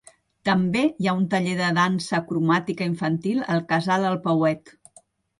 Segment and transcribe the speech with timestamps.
[0.47, 4.73] També, hi ha un taller de dansa cromàtica infantil al casal El Peuet.